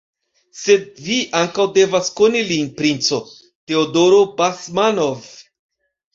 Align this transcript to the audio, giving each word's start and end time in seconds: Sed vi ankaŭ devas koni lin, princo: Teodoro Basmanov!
Sed 0.59 0.85
vi 1.07 1.17
ankaŭ 1.41 1.65
devas 1.75 2.09
koni 2.21 2.41
lin, 2.47 2.65
princo: 2.81 3.21
Teodoro 3.43 4.25
Basmanov! 4.43 5.31